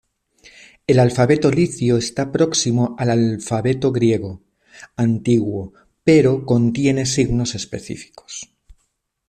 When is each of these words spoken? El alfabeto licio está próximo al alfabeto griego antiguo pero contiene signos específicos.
El 0.87 0.97
alfabeto 0.97 1.51
licio 1.51 1.95
está 1.97 2.31
próximo 2.31 2.95
al 2.97 3.11
alfabeto 3.11 3.91
griego 3.91 4.41
antiguo 4.95 5.73
pero 6.03 6.43
contiene 6.43 7.05
signos 7.05 7.53
específicos. 7.53 8.51